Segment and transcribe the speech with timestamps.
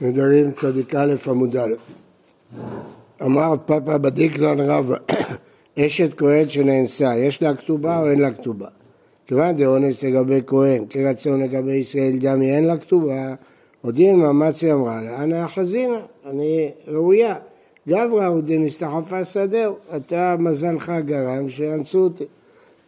[0.00, 1.74] נדרים צדיק א' עמוד א'.
[3.22, 4.92] אמר פאפה בדיקלן רב
[5.78, 8.68] אשת כהן שנאנסה, יש לה כתובה או אין לה כתובה?
[9.26, 13.34] כיוון דאונס לגבי כהן, כרצון לגבי ישראל דמי אין לה כתובה,
[13.80, 17.34] הודיעין מאמצי אמרה לה, אנא אחזינה, אני ראויה.
[17.88, 22.24] גברא הוא דנסתחפה שדהו, אתה מזלך גרם שאנסו אותי.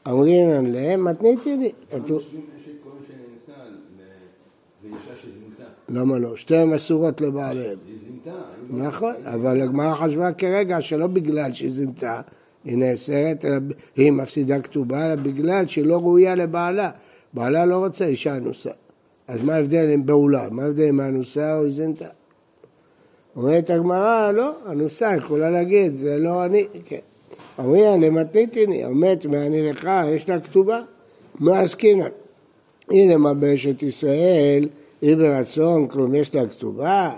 [0.08, 1.72] אמרינן להם, מתניתי לי.
[5.94, 6.36] למה לא?
[6.36, 7.78] שתיהן אסורות לבעליהם.
[7.86, 8.38] היא זינתה.
[8.70, 12.20] נכון, אבל הגמרא חשבה כרגע שלא בגלל שהיא זינתה,
[12.64, 13.56] היא נאסרת, אלא
[13.96, 16.90] היא מפסידה כתובה, אלא בגלל שהיא לא ראויה לבעלה.
[17.32, 18.70] בעלה לא רוצה אישה אנוסה.
[19.28, 20.48] אז מה ההבדל עם בעולה?
[20.50, 22.08] מה ההבדל אם האנוסה או היא זינתה?
[23.36, 26.98] אומרת הגמרא, לא, אנוסה יכולה להגיד, זה לא אני, כן.
[27.58, 30.80] אומרים, למתניתיני, המת מעני לך, יש לה כתובה?
[31.40, 32.08] מה עסקינן?
[32.90, 34.68] הנה מה באשת ישראל,
[35.02, 37.10] היא ברצון, כלום יש לה כתובה,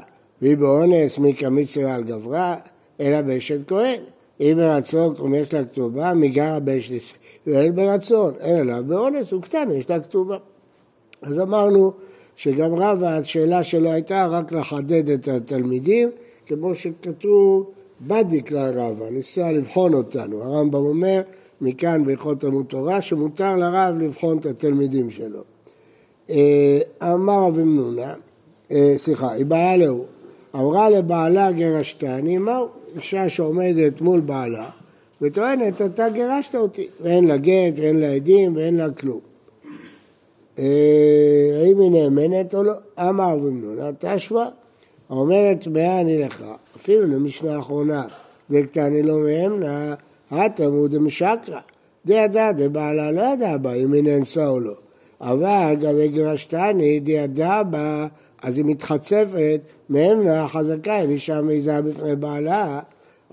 [0.43, 2.57] והיא באונס, מי כמיצרה על גברה,
[3.01, 4.01] אלא באשת כהן.
[4.39, 6.93] היא ברצון, כלום יש לה כתובה, מי גרה באשת
[7.47, 10.37] ישראל ברצון, אלא לה באונס, הוא קטן, יש לה כתובה.
[11.23, 11.93] אז אמרנו
[12.37, 16.11] שגם רבא, השאלה שלו הייתה רק לחדד את התלמידים,
[16.47, 17.71] כמו שכתוב
[18.01, 20.43] בדיק לרבא, ניסה לבחון אותנו.
[20.43, 21.23] הרמב"ם אומר,
[21.61, 25.52] מכאן בהלכות תלמוד תורה, שמותר לרב לבחון את התלמידים שלו.
[26.31, 28.15] אה, אמר רבי מנונה,
[28.71, 30.05] אה, סליחה, היא באה להוא,
[30.55, 32.67] אמרה לבעלה גירשתני, מהו?
[32.97, 34.71] אישה שעומדת מול בעלה
[35.23, 39.21] וטוענת, אתה גירשת אותי, ואין לה גט, ואין לה עדים, ואין לה כלום.
[40.59, 40.65] אה,
[41.63, 42.73] האם היא נאמנת או לא?
[42.99, 44.49] אמר רבי מנונה, תשמע,
[45.11, 46.45] אומרת מאה אני לך,
[46.77, 48.05] אפילו למשנה האחרונה,
[48.51, 49.95] דקתני לא מאמנה,
[50.31, 51.61] התלמוד דמשקרא,
[52.07, 54.75] דידע דבעלה לא ידע בה אם היא נאנסה או לא.
[55.23, 58.07] אבל גבי גירשתני דידע בה,
[58.43, 62.81] אז היא מתחצפת, מאמנה חזקה, אם אישה מעיזה בפני בעלה.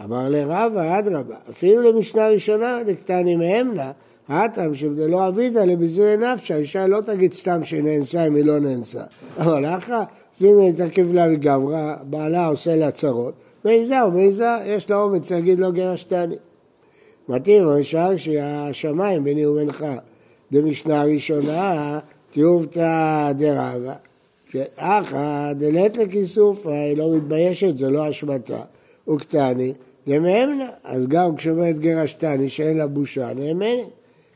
[0.03, 3.91] אמר לרבא, אדרבה, אפילו למשנה ראשונה דקתני מאמנה,
[4.29, 9.03] הטעם שבדלא אבידה לביזוי נפשה, האישה לא תגיד סתם שהיא נאנסה אם היא לא נאנסה.
[9.37, 10.03] אבל אחא,
[10.41, 10.73] אם היא
[11.13, 13.33] לה וגברא, בעלה עושה לה צרות,
[13.65, 16.35] מעיזה או מעיזה, יש לה אומץ להגיד לו גירשתני.
[17.29, 19.85] מתאים, אבל שאר שהשמיים ביני ובינך.
[20.51, 21.99] דמשנה ראשונה,
[22.31, 23.93] תיובתא דרבה.
[24.75, 28.61] אחא דלת לכיסופה, היא לא מתביישת, זה לא אשמתה.
[29.07, 29.73] וקטני,
[30.07, 30.69] דמאמנה.
[30.83, 33.87] אז גם כשאומרת גירשתני שאין לה בושה, נאמנת.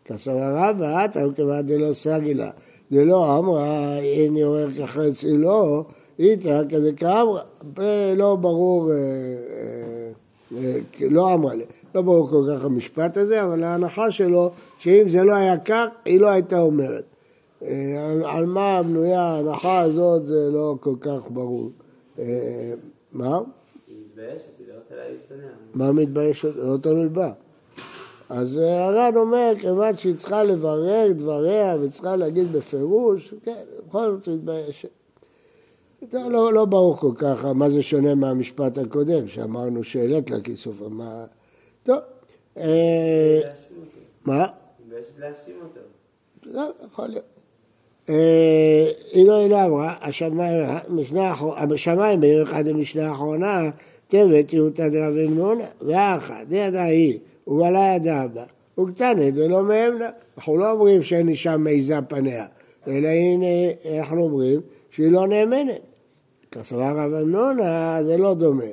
[0.06, 2.50] כסבר רבא, אתה כיוון דלא סגילה.
[2.91, 5.85] דלא אמרה, הנה אומר כחצי לא,
[6.19, 7.41] איתה כדי כאמרה.
[8.16, 10.79] לא ברור, אה, אה, אה,
[11.09, 11.63] לא אמרה לי.
[11.95, 16.19] לא ברור כל כך המשפט הזה, אבל ההנחה שלו, שאם זה לא היה כך, היא
[16.19, 17.03] לא הייתה אומרת.
[17.61, 21.69] על, על מה בנויה ההנחה הזאת זה לא כל כך ברור.
[23.11, 23.39] מה?
[23.87, 24.95] היא מתביישת, היא לא רוצה
[25.27, 25.49] פניה.
[25.73, 26.55] מה מתביישת?
[26.55, 27.31] לא תלוי בה.
[28.29, 34.89] אז הר"ן אומר, כיוון שהיא צריכה לברר דבריה וצריכה להגיד בפירוש, כן, בכל זאת מתביישת.
[36.13, 40.81] לא, לא, לא ברור כל כך מה זה שונה מהמשפט הקודם, שאמרנו שהעלית לה כיסוף,
[40.89, 41.25] מה...
[41.83, 41.99] טוב.
[42.57, 43.39] אה.
[44.25, 44.45] מה?
[45.19, 45.79] להאשים אותו.
[46.44, 47.25] לא, יכול להיות.
[48.09, 53.69] אה, היא לא אינה אמרה, השמיים, משנה האחרונה, השמיים במיוחד במשנה האחרונה,
[54.07, 58.43] תבת יהודה דרבי מונה, ואחת, ידעה היא, ובעלה ידעה בה,
[58.79, 60.09] וקטנה דלא מאמנה.
[60.38, 62.45] אנחנו לא אומרים שאין אישה מעיזה פניה,
[62.88, 63.45] אלא הנה
[63.99, 65.81] אנחנו אומרים שהיא לא נאמנת.
[66.51, 68.63] כסבר רב אמנונה זה לא דומה.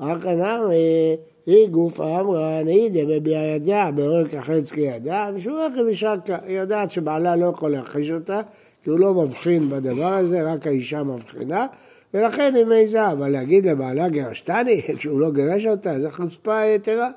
[0.00, 1.16] רק אמרי,
[1.48, 6.38] היא גופה אמרה, נהידה בביאה ידיה, בעורק החץ כידה, ושהוא רכב ושקה.
[6.46, 8.40] היא יודעת שבעלה לא יכול להכחיש אותה,
[8.82, 11.66] כי הוא לא מבחין בדבר הזה, רק האישה מבחינה,
[12.14, 13.12] ולכן היא מעיזה.
[13.12, 17.10] אבל להגיד לבעלה גירשתני, שהוא לא גירש אותה, זו חוצפה יתרה.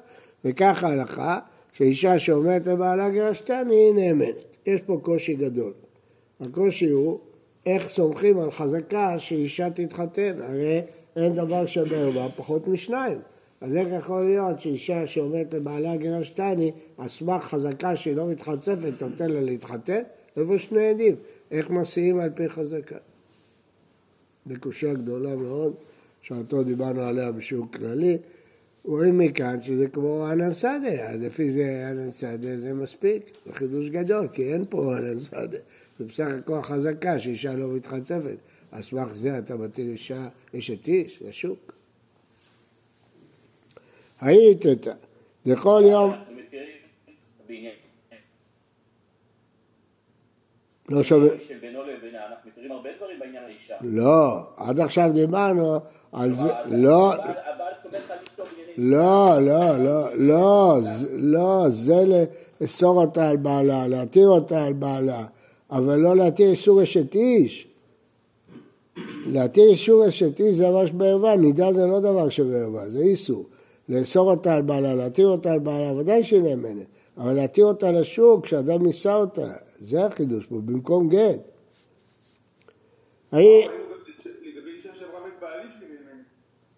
[0.46, 1.40] וככה ההלכה,
[1.74, 4.56] שאישה שאומרת לבעלה גירשתני, היא נאמנת.
[4.66, 5.74] יש פה קושי גדול.
[6.42, 7.20] הקושי הוא
[7.66, 10.82] איך סומכים על חזקה שאישה תתחתן, הרי
[11.16, 11.64] אין דבר
[12.16, 13.18] בה פחות משניים.
[13.62, 19.30] אז איך יכול להיות שאישה שאומרת לבעלה גירשתני, על סמך חזקה שהיא לא מתחצפת, נותן
[19.30, 20.02] לה להתחתן?
[20.38, 21.16] איפה שני עדים?
[21.52, 22.98] איך מסיעים על פי חזקה?
[24.46, 25.74] זו קושייה גדולה מאוד,
[26.22, 28.18] שאותו דיברנו עליה בשיעור כללי.
[28.86, 33.90] רואים מכאן שזה כמו ענן שדה, אז לפי זה ענן שדה זה מספיק, זה חידוש
[33.90, 35.58] גדול, כי אין פה ענן שדה.
[36.00, 38.38] זה בסך הכל חזקה שאישה לא מתחצפת.
[38.72, 41.81] על סמך זה אתה מטיל אישה אשת איש לשוק.
[44.22, 44.92] היית אותה,
[45.46, 46.12] לכל יום,
[50.90, 51.04] לא
[53.46, 53.76] האישה.
[53.82, 55.80] לא, עד עכשיו דיברנו
[56.12, 57.14] על זה, לא,
[58.78, 62.26] לא, לא, לא, לא, זה- לא, זה
[62.62, 65.24] לאסור אותה על בעלה, להתיר אותה על בעלה,
[65.72, 67.68] אבל לא להתיר איסור אשת איש.
[69.28, 73.46] להתיר איסור אשת איש זה ממש בערווה, נידה זה לא דבר שבערווה, זה איסור.
[73.90, 76.88] לאסור אותה על בעלה, להתיר אותה על בעלה, ודאי שהיא נאמנת,
[77.18, 79.48] אבל להתיר אותה לשוק, כשאדם נישא אותה,
[79.80, 81.40] זה החידוש פה, במקום גט.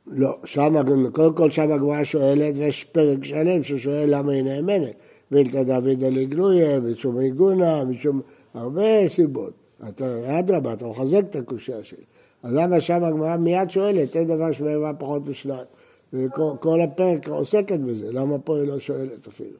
[0.07, 0.75] לא, שם,
[1.11, 4.95] קודם כל שם הגמרא שואלת, ויש פרק שלם ששואל למה היא נאמנת.
[5.31, 8.21] מילתא דוד לגלויה, משום עיגונה, משום
[8.53, 9.53] הרבה סיבות.
[9.89, 12.03] אתה, אדרבה, אתה מחזק את הקושייה שלי.
[12.43, 15.65] אז למה שם הגמרא מיד שואלת, אין דבר שבערבה פחות משניים.
[16.13, 19.57] וכל כל הפרק עוסקת בזה, למה פה היא לא שואלת אפילו?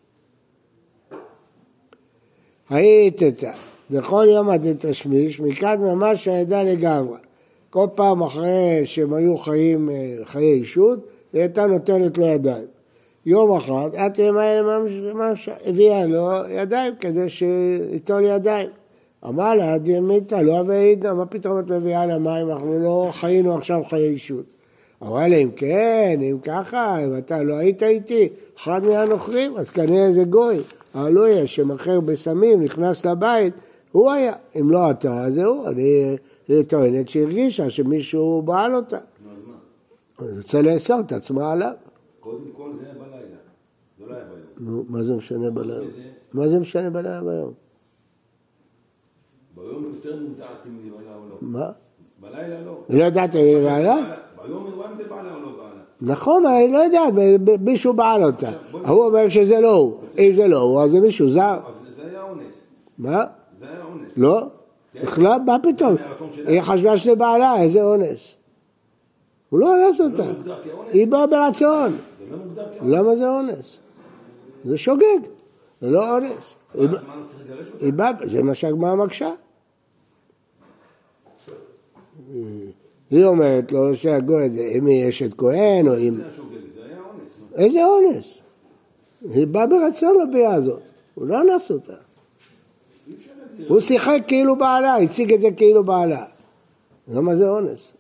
[2.70, 3.52] הייתתא,
[3.92, 7.18] דכל יומא דתשמיש, מכאן ממש העדה לגמרי.
[7.70, 11.00] כל פעם אחרי שהם היו חיים, אה, חיי אישות,
[11.34, 12.66] היא הייתה נותנת לו ידיים.
[13.26, 14.80] יום אחד, את האלה
[15.14, 18.70] ממש הביאה לו ידיים כדי שייטול ידיים.
[19.26, 23.82] אמר לה, דמיתא לא אבידנא, מה פתאום את מביאה לה מים, אנחנו לא חיינו עכשיו
[23.90, 24.46] חיי אישות.
[25.04, 30.12] אמרה לה, אם כן, אם ככה, אם אתה לא היית איתי, אחד מהנוכרים, אז כנראה
[30.12, 30.58] זה גוי.
[30.94, 33.54] הלויה שמכר בסמים, נכנס לבית,
[33.92, 34.34] הוא היה.
[34.60, 35.68] אם לא אתה, אז זה הוא.
[35.68, 36.18] אני
[36.68, 38.98] טוענת שהרגישה שמישהו בעל אותה.
[38.98, 39.04] אז
[39.48, 40.26] מה?
[40.28, 41.74] היא רוצה לאסור את עצמה עליו.
[42.20, 43.38] קודם כל זה היה בלילה,
[44.00, 44.76] זה לא היה ביום.
[44.76, 45.86] נו, מה זה משנה בלילה?
[46.34, 47.54] מה זה משנה בלילה ביום?
[49.56, 51.36] ביום יותר מודעת אם היא בעלה או לא.
[51.42, 51.72] מה?
[52.20, 52.84] בלילה לא.
[52.90, 53.68] לא יודעת אם היא
[54.44, 54.54] בעלה?
[54.54, 56.14] ביום היא רואה אם זה בעלה או לא בעלה.
[56.14, 57.10] נכון, היא לא
[57.44, 58.50] ב- מישהו בעל אותה.
[58.84, 59.98] ההוא אומר שזה לא הוא.
[60.18, 61.60] אם זה לא הוא, אז זה מישהו זר.
[61.68, 62.54] אז זה היה אונס.
[62.98, 63.24] מה?
[63.60, 64.12] זה היה אונס.
[64.18, 64.48] לא?
[65.04, 65.96] בכלל, מה פתאום?
[66.48, 68.36] היא חשבה שזה בעלה, איזה אונס.
[69.50, 70.24] הוא לא אונס אותה.
[70.46, 70.94] לא כאונס?
[70.94, 71.98] היא באה ברצון.
[72.32, 72.38] לא.
[73.00, 73.78] למה זה אונס?
[74.66, 75.04] זה שוגג,
[75.82, 76.56] זה לא אונס.
[76.76, 76.98] אותה?
[78.32, 79.30] זה מה שהגמרא מקשה.
[83.14, 84.46] היא אומרת לו שהגוי,
[84.78, 86.20] אם היא אשת כהן או אם...
[87.56, 88.38] איזה אונס?
[89.34, 90.82] היא באה ברצון לביאה הזאת,
[91.16, 91.94] הוא לא אנס אותה.
[93.68, 96.26] הוא שיחק כאילו בעלה, הציג את זה כאילו בעלה.
[97.08, 97.94] למה זה אונס?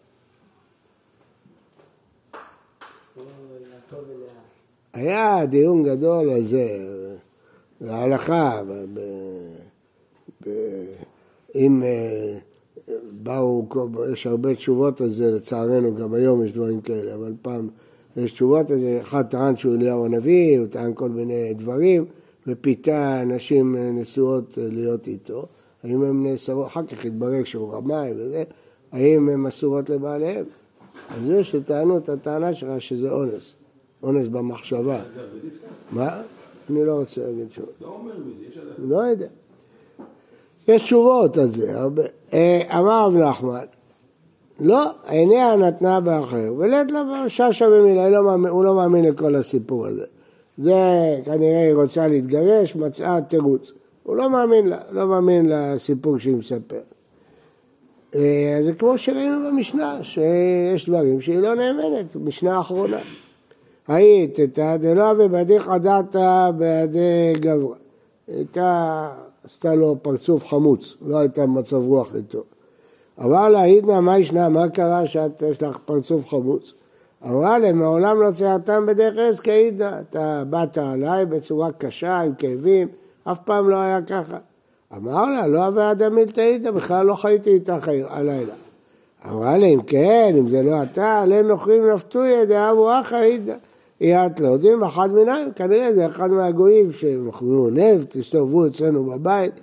[4.94, 6.88] היה דיון גדול על זה,
[7.81, 9.00] להלכה, ב-
[10.44, 10.94] ב-
[11.56, 12.38] אם אה,
[13.24, 13.68] באו,
[14.13, 17.69] יש הרבה תשובות על זה, לצערנו גם היום יש דברים כאלה, אבל פעם
[18.18, 22.06] יש תשובות על זה, אחד טען שהוא אליהו הנביא, הוא טען כל מיני דברים,
[22.47, 25.45] ופיתה נשים נשואות להיות איתו,
[25.83, 28.44] האם הן נאסרות, אחר כך התברר שהוא רמאי וזה,
[28.91, 30.45] האם הן אסורות לבעליהם?
[31.09, 33.53] אז זה שטענו את הטענה שלך שזה אונס,
[34.03, 35.01] אונס במחשבה.
[35.91, 36.21] מה?
[36.69, 37.65] אני לא רוצה להגיד שוב.
[37.81, 38.79] לא אומר מזה, אי אפשר לדעת.
[38.79, 39.27] לא יודע.
[40.68, 42.04] יש תשובות על זה, הרבה.
[42.33, 43.65] אה, אמר רב נחמן,
[44.60, 48.19] לא, עיניה נתנה באחר, ולית לה ששה במילה, לא
[48.50, 50.06] הוא לא מאמין לכל הסיפור הזה.
[50.57, 50.74] זה
[51.25, 53.74] כנראה היא רוצה להתגרש, מצאה תירוץ.
[54.04, 56.94] הוא לא מאמין לה, לא מאמין לסיפור שהיא מספרת.
[58.15, 63.00] אה, זה כמו שראינו במשנה, שיש דברים שהיא לא נאמנת, משנה אחרונה.
[63.88, 64.39] היית
[64.79, 67.75] דלא ובדיך דתא בידי גברא.
[68.27, 69.10] הייתה,
[69.43, 72.43] עשתה לו פרצוף חמוץ, לא הייתה במצב רוח איתו.
[73.23, 76.73] אמר לה, עידנא, מה ישנה, מה קרה שאת, יש לך פרצוף חמוץ?
[77.25, 82.88] אמרה לה, מעולם לא ציירתם בדרך ארץ כעידנא, אתה באת עליי בצורה קשה, עם כאבים,
[83.23, 84.38] אף פעם לא היה ככה.
[84.97, 88.53] אמר לה, לא אבי אדם מילתא עידנא, בכלל לא חייתי איתך הלילה.
[89.29, 93.55] אמרה לה, אם כן, אם זה לא אתה, עליהם נוכרים נפתויה דאבו אחא עידנא.
[94.03, 99.53] את לא יודעים, אחד מנהם, כנראה זה אחד מהגויים שמכרו נפט, הסתובבו אצלנו בבית,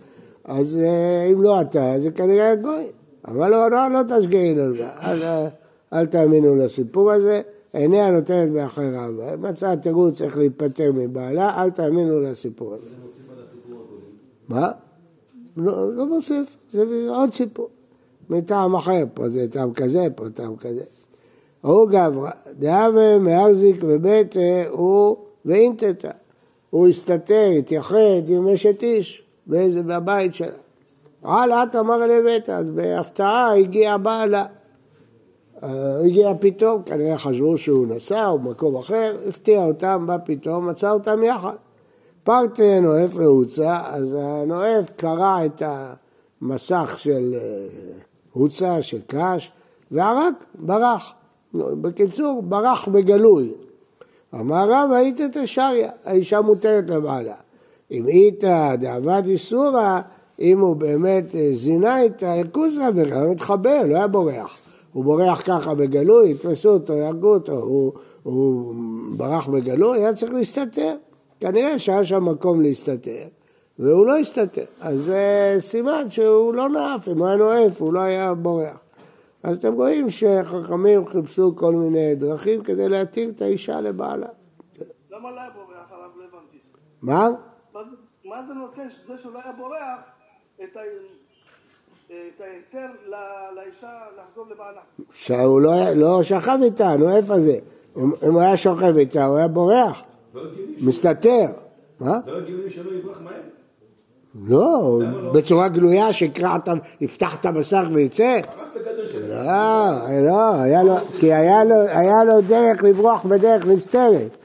[0.44, 2.86] אז אה, אם לא אתה, זה כנראה הגוי.
[3.28, 5.46] אבל לא, לא, לא תשגעי לנו, אל, אל,
[5.92, 7.40] אל תאמינו לסיפור הזה,
[7.72, 12.90] עיניה נותנת באחריו, מצאה תירוץ איך להיפטר מבעלה, אל תאמינו לסיפור הזה.
[14.48, 14.70] מה?
[15.56, 17.68] לא, לא מוסיף, זה עוד סיפור.
[18.30, 20.84] מטעם אחר, פה זה טעם כזה, פה טעם כזה.
[21.60, 24.34] הוא גברא, דהווה מהרזיק ובית
[24.70, 26.10] הוא ואינטטה.
[26.70, 30.48] הוא הסתתר, התייחד עם אשת איש באיזה, בבית שלה.
[31.22, 34.44] על את אמר ביתה, אז בהפתעה הגיע בעלה.
[35.62, 40.90] אה, הגיע פתאום, כנראה חשבו שהוא נסע או במקום אחר, הפתיע אותם, בא פתאום, מצא
[40.90, 41.54] אותם יחד.
[42.24, 45.94] פרטה נואף רעוצה, אז הנואף קרע את, ה,
[46.42, 47.66] מסך של אה,
[48.32, 49.52] הוצה, של קש,
[49.90, 51.12] והרג, ברח.
[51.54, 53.52] בקיצור, ברח בגלוי.
[54.34, 57.34] אמר רב, היית תשריה, האישה מותרת לבעלה.
[57.90, 60.00] אם איתה דאבד איסורא,
[60.40, 61.96] אם הוא באמת אה, זינה
[62.40, 64.56] הכוסה בכלל, הוא מתחבא, לא היה בורח.
[64.92, 67.92] הוא בורח ככה בגלוי, יתפסו אותו, יהרגו אותו, הוא,
[68.22, 68.74] הוא
[69.16, 70.94] ברח בגלוי, היה צריך להסתתר.
[71.40, 73.24] כנראה שהיה שם מקום להסתתר,
[73.78, 74.64] והוא לא הסתתר.
[74.80, 78.78] אז זה סימן שהוא לא נאף, אם הוא היה נואף, הוא לא היה בורח.
[79.42, 84.26] אז אתם רואים שחכמים חיפשו כל מיני דרכים כדי להתיר את האישה לבעלה.
[85.10, 86.10] למה לא היה בורח הרב?
[86.16, 86.58] לא הבנתי.
[87.02, 87.28] מה?
[87.74, 87.96] מה זה-
[88.28, 90.00] מה זה נותן, זה שהוא לא היה בורח,
[90.64, 90.80] את ה-
[92.06, 92.86] את ההיתר
[93.56, 94.80] לאישה לחזור לבעלה?
[95.12, 97.58] שהוא לא, לא שכב איתה, נו איפה זה?
[97.96, 100.02] אם, אם הוא היה שוכב איתה, הוא היה בורח,
[100.34, 100.42] לא
[100.80, 101.46] מסתתר.
[102.00, 102.18] מה?
[102.26, 103.40] לא הגיוני שלא יברח מהר.
[104.48, 104.98] לא,
[105.32, 106.08] בצורה גלויה
[106.68, 106.72] ה...
[107.00, 108.40] יפתח את המסך ויצא?
[109.28, 114.36] לא, לא, כי היה לו, דרך לברוח בדרך נסתרת.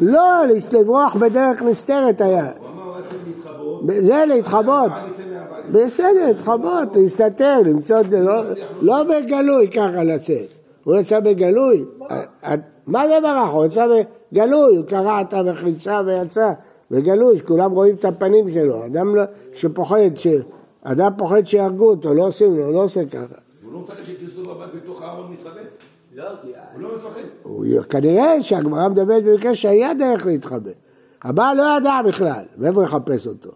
[0.00, 2.50] לא, לברוח בדרך נסתרת היה.
[3.88, 4.92] זה להתחבות.
[5.72, 8.42] בסדר, להתחבות, להסתתר, למצוא, לא,
[8.82, 10.54] לא בגלוי ככה לצאת.
[10.84, 11.84] הוא יצא בגלוי.
[12.10, 12.54] אה,
[12.86, 13.50] מה זה ברח?
[13.52, 13.86] הוא יצא
[14.32, 16.52] בגלוי, הוא קרע את המחיצה ויצא
[16.90, 18.86] בגלוי, שכולם רואים את הפנים שלו.
[18.86, 20.26] אדם לא- שפוחד, ש...
[20.82, 23.34] אדם פוחד שיהרגו אותו, לא עושים לו, לא עושה ככה.
[23.62, 25.60] הוא לא מפחד שיתפסו בבית בתוך הארון מתחבא?
[26.14, 26.48] לא, כי...
[26.74, 27.20] הוא לא מפחד.
[27.88, 30.70] כנראה שהגמרא מדברת במקרה שהיה דרך להתחבא.
[31.22, 33.50] הבעל לא ידע בכלל, מאיפה יחפש אותו?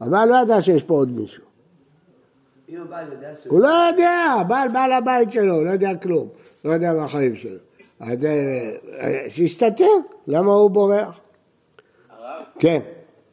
[0.00, 1.42] הבעל לא ידע שיש פה עוד מישהו.
[3.48, 6.28] הוא לא יודע, הבעל בא לבית שלו, הוא לא יודע כלום,
[6.64, 7.58] לא יודע מהחיים שלו.
[8.00, 8.30] אז אה,
[9.00, 9.84] אה, שיסתתר,
[10.26, 11.19] למה הוא בורח?
[12.58, 12.80] כן.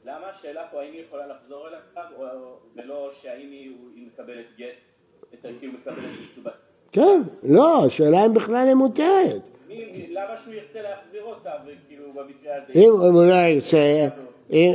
[0.06, 1.80] למה השאלה פה האם היא יכולה לחזור אליו,
[2.20, 2.26] או-
[2.76, 3.72] ולא שהאם היא
[4.08, 4.66] מקבלת גט,
[5.34, 5.98] את היא מקבלת
[6.34, 6.52] כתובה?
[6.92, 9.50] כן, לא, השאלה אם בכלל היא מותרת.
[10.10, 12.74] למה שהוא ירצה להחזיר אותה, וכאילו במקרה הזה...
[12.76, 14.08] אם הוא לא ירצה,
[14.52, 14.74] אם-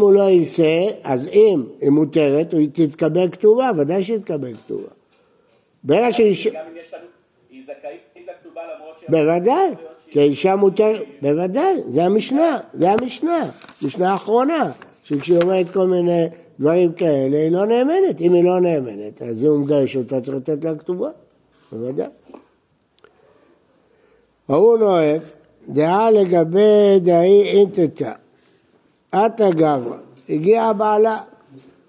[0.00, 0.72] הוא לא ירצה,
[1.04, 4.88] אז אם היא מותרת, היא תתקבל כתובה, ודאי שתתקבל כתובה.
[5.84, 6.50] ברגע שאישה...
[6.50, 7.04] גם אם יש לנו...
[7.50, 9.04] היא זכאית לכתובה למרות ש...
[9.08, 9.70] בוודאי,
[10.10, 13.50] כי האישה מותרת, בוודאי, זה המשנה, זה המשנה,
[13.82, 14.70] משנה האחרונה,
[15.04, 16.26] שכשהיא אומרת כל מיני
[16.60, 20.36] דברים כאלה, היא לא נאמנת, אם היא לא נאמנת, אז אם הוא מגרש אותה, צריך
[20.36, 21.10] לתת לה כתובה,
[21.72, 22.06] בוודאי.
[24.48, 25.36] ההוא נואף,
[25.68, 28.12] דעה לגבי דאי אינטטה,
[29.12, 29.96] עתה גברא,
[30.28, 31.20] הגיע בעלה,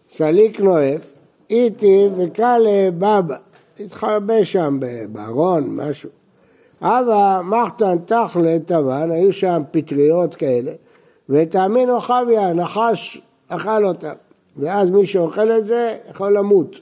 [0.09, 1.13] סליק נואף,
[1.49, 3.35] איתי וקאלה בבא,
[3.79, 4.79] התחרבה שם
[5.11, 6.16] בארון, משהו.
[6.81, 10.71] אבא מחתן תכלה תבן, היו שם פטריות כאלה,
[11.29, 14.13] ותאמינו חביה, נחש אכל אותם,
[14.57, 16.75] ואז מי שאוכל את זה יכול למות.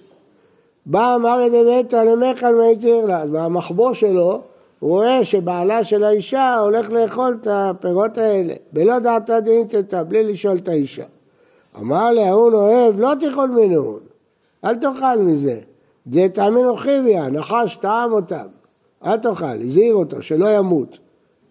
[0.85, 4.41] בא אמר דביתא למכל מהתיר לה, אז במחבוא שלו
[4.81, 10.67] רואה שבעלה של האישה הולך לאכול את הפירות האלה, בלא דעתה דאינטתא, בלי לשאול את
[10.67, 11.03] האישה.
[11.77, 13.99] אמר לה, ההוא אוהב, לא תאכול מנהון,
[14.65, 15.59] אל תאכל מזה.
[16.07, 18.45] דתאמינו חיביה, נחש טעם אותם.
[19.05, 20.97] אל תאכל, הזהיר אותו, שלא ימות.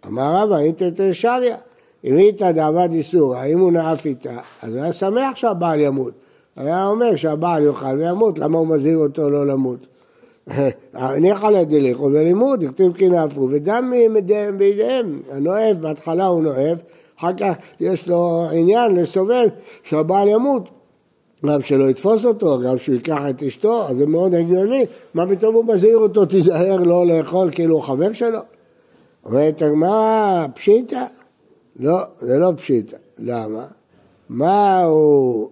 [0.06, 1.56] אמר רבא, אינטר שריה.
[2.04, 6.12] אם איתה דאבד איסורא, אם הוא נאף איתה, אז היה שמח שהבעל ימות.
[6.56, 9.86] היה אומר שהבעל יאכל וימות, למה הוא מזהיר אותו לא למות?
[11.20, 13.92] ניחא לדליכו ולימוד, הכתיב כי נאפו, ודם
[14.58, 15.22] בידיהם.
[15.30, 16.78] הנואף, בהתחלה הוא נואף,
[17.18, 19.46] אחר כך יש לו עניין לסובב
[19.82, 20.68] שהבעל ימות.
[21.46, 24.86] גם שלא יתפוס אותו, גם שהוא ייקח את אשתו, אז זה מאוד הגיוני.
[25.14, 28.38] מה פתאום הוא מזהיר אותו, תיזהר לא לאכול כאילו הוא חבר שלו?
[29.24, 31.04] אומרת הגמרא, פשיטא?
[31.80, 32.96] לא, זה לא פשיטא.
[33.18, 33.64] למה?
[34.28, 35.48] מה הוא...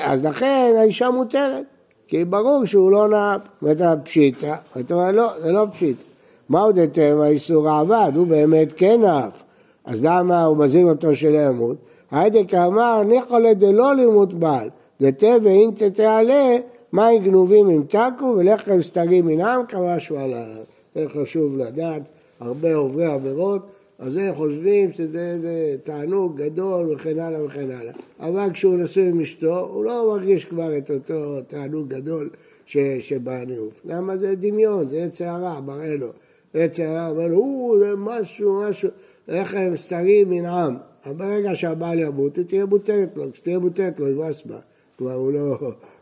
[0.00, 1.64] אז לכן האישה מותרת,
[2.08, 3.40] כי ברור שהוא לא נאף.
[3.62, 4.54] אומרת לה, פשיטא?
[4.90, 6.02] אומרת לא, זה לא פשיטא.
[6.48, 8.12] מהו דתם האיסור העבד?
[8.14, 9.42] הוא באמת כן נאף.
[9.84, 11.76] אז למה הוא מזהיר אותו שלא ימות?
[12.10, 14.68] היידק אמר, ניחא לדלא לימות בעל.
[15.02, 16.56] דתה ואין תתעלה,
[16.92, 20.46] מים גנובים אם תקו ולחם סתרים מנם כמשהו עליו.
[20.94, 22.02] זה חשוב לדעת,
[22.40, 23.62] הרבה עוברי עבירות,
[23.98, 27.92] אז הם חושבים שזה זה תענוג גדול וכן הלאה וכן הלאה.
[28.20, 32.30] אבל כשהוא נשוי עם אשתו, הוא לא מרגיש כבר את אותו תענוג גדול
[32.66, 33.72] ש, שבניאוף.
[33.84, 36.08] למה זה דמיון, זה עץ הרע, מראה לו.
[36.54, 38.88] עץ הרע לו, או, זה משהו, משהו,
[39.28, 40.76] לחם סתרים מנעם.
[41.06, 44.58] אבל ברגע שהבעל ימות, היא תהיה מותרת לו, כשתהיה מותרת לו, יבאס בה.
[45.02, 45.58] כבר הוא לא,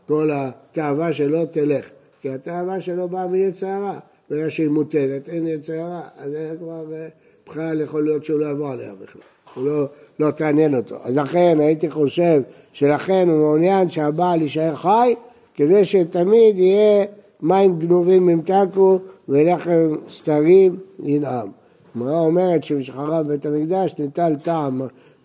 [0.07, 1.89] כל התאווה שלו תלך.
[2.21, 3.99] כי התאווה שלו באה מיצר הרע.
[4.29, 6.01] ברגע שהיא מותרת, אין יצר הרע.
[6.17, 7.07] אז זה כבר, אה,
[7.49, 9.21] בכלל יכול להיות שהוא לא יבוא עליה בכלל.
[9.55, 9.85] הוא לא,
[10.19, 10.95] לא תעניין אותו.
[11.03, 12.41] אז לכן הייתי חושב
[12.73, 15.15] שלכן הוא מעוניין שהבעל יישאר חי,
[15.55, 17.05] כדי שתמיד יהיה
[17.41, 21.49] מים גנובים ימתקו ולחם סתרים ינעם.
[21.95, 24.81] הגמרא אומרת שמשחרב בית המקדש ניטל טעם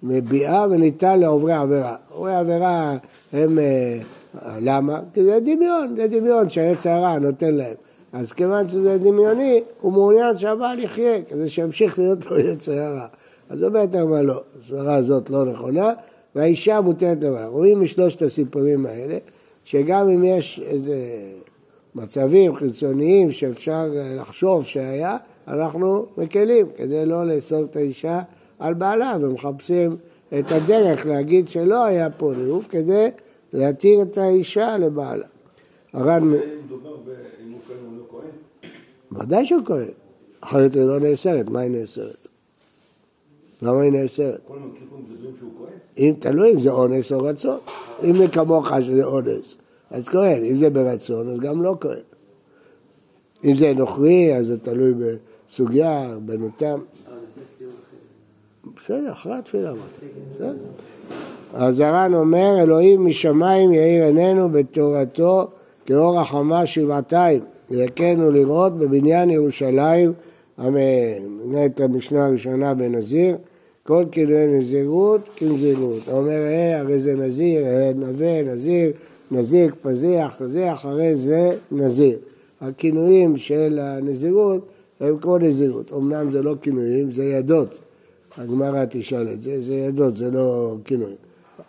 [0.09, 1.97] מביאה וניטל לעוברי עבירה.
[2.11, 2.97] עוברי עבירה
[3.33, 3.99] הם, אה,
[4.61, 5.01] למה?
[5.15, 7.75] כי זה דמיון, זה דמיון שהעץ הרע נותן להם.
[8.13, 13.07] אז כיוון שזה דמיוני, הוא מעוניין שהבעל יחיה, כדי שימשיך להיות לו יצר הרע.
[13.51, 15.93] אז אומרת הרמב"ם לא, הסברה הזאת לא נכונה,
[16.35, 17.47] והאישה מותרת דבר.
[17.47, 19.19] רואים משלושת הסיפורים האלה,
[19.65, 20.97] שגם אם יש איזה
[21.95, 23.87] מצבים חיצוניים שאפשר
[24.19, 25.17] לחשוב שהיה,
[25.49, 28.21] אנחנו מקלים כדי לא לאסור את האישה
[28.59, 29.97] על בעלה ומחפשים
[30.39, 33.09] את הדרך להגיד שלא היה פה ניאוף כדי
[33.53, 35.27] להתיר את האישה לבעלה.
[35.93, 36.39] הר"ן, לא
[39.13, 39.89] ודאי שהוא כהן,
[40.41, 42.29] אחרת היא לא נאסרת, מה היא נאסרת?
[43.63, 44.51] למה היא נאסרת?
[45.99, 47.59] אם תלוי אם זה אונס או רצון.
[48.03, 49.57] אם זה כמוך שזה אונס,
[49.91, 51.99] אז כהן, אם זה ברצון, אז גם לא כהן.
[53.45, 54.93] אם זה נוכרי, אז זה תלוי
[55.49, 56.79] בסוגיה, בנותם.
[58.87, 60.07] בסדר, אחרי התפילה אמרתי.
[60.35, 60.55] בסדר.
[61.55, 65.49] אז הר"ן אומר, אלוהים משמיים יאיר עינינו בתורתו
[65.87, 67.41] כאור החמה שבעתיים,
[67.71, 70.13] ויכנו לראות בבניין ירושלים,
[70.59, 73.37] את המשנה הראשונה בנזיר,
[73.83, 76.09] כל כינויי נזירות כנזירות.
[76.13, 78.93] אומר, אה, הרי זה נזיר, אה, נווה, נזיר,
[79.31, 82.19] נזיר, פזיח, פזיח, הרי זה נזיר.
[82.61, 84.67] הכינויים של הנזירות
[85.01, 85.93] הם כמו נזירות.
[85.93, 87.86] אמנם זה לא כינויים, זה ידות.
[88.39, 91.17] הגמרא תשאל את זה, זה ידות, זה לא כינויים.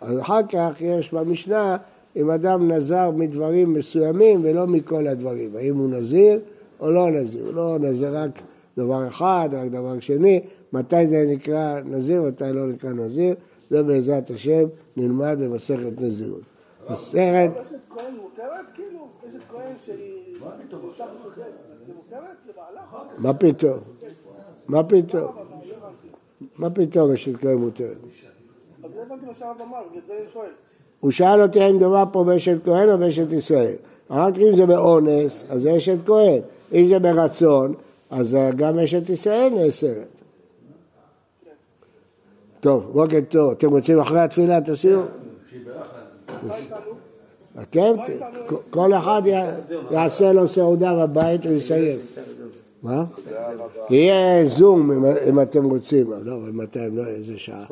[0.00, 1.76] אז אחר כך יש במשנה,
[2.16, 6.40] אם אדם נזר מדברים מסוימים ולא מכל הדברים, האם הוא נזיר
[6.80, 8.42] או לא נזיר, הוא לא נזיר רק
[8.76, 10.40] דבר אחד, רק דבר שני,
[10.72, 13.34] מתי זה נקרא נזיר, מתי לא נקרא נזיר,
[13.70, 14.64] זה בעזרת השם
[14.96, 16.40] נלמד במסכת נזירות.
[16.90, 17.50] מסכת,
[17.90, 19.08] כהן מותרת כאילו?
[23.18, 23.78] מה פתאום?
[24.68, 25.32] מה פתאום?
[26.58, 27.96] מה פתאום אשת כהן מותרת?
[31.00, 33.74] הוא שאל אותי האם מדובר פה באשת כהן או באשת ישראל.
[34.10, 36.40] אמרתי אם זה באונס, אז זה אשת כהן.
[36.72, 37.74] אם זה ברצון,
[38.10, 40.06] אז גם אשת ישראל נאסרת.
[42.60, 43.50] טוב, בוקר טוב.
[43.50, 45.02] אתם רוצים אחרי התפילה תסיעו?
[47.62, 47.92] אתם?
[48.70, 49.22] כל אחד
[49.90, 51.98] יעשה לו סעודה בבית ויסיים.
[52.82, 53.04] מה?
[53.90, 56.12] יהיה זום אם- אתם רוצים.
[56.22, 56.78] לא, אבל מתי?
[56.92, 57.64] לא, איזה שעה?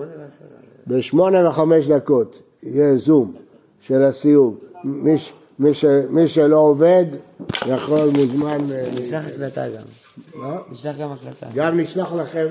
[0.87, 3.35] בשמונה וחמש דקות יהיה זום
[3.81, 4.57] של הסיום.
[4.85, 7.05] מי, שלא עובד
[7.67, 8.59] יכול מוזמן...
[8.73, 9.83] אה, נשלח הקלטה גם.
[10.35, 10.59] מה?
[10.71, 11.47] נשלח גם הקלטה.
[11.55, 12.47] גם נשלח לכם